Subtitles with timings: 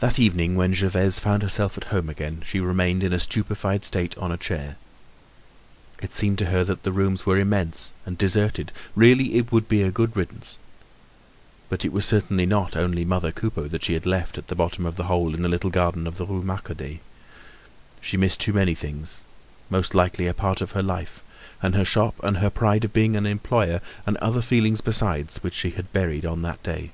[0.00, 4.18] That evening when Gervaise found herself at home again, she remained in a stupefied state
[4.18, 4.74] on a chair.
[6.02, 8.72] It seemed to her that the rooms were immense and deserted.
[8.96, 10.58] Really, it would be a good riddance.
[11.68, 14.84] But it was certainly not only mother Coupeau that she had left at the bottom
[14.84, 16.98] of the hole in the little garden of the Rue Marcadet.
[18.00, 19.26] She missed too many things,
[19.68, 21.22] most likely a part of her life,
[21.62, 25.54] and her shop, and her pride of being an employer, and other feelings besides, which
[25.54, 26.90] she had buried on that day.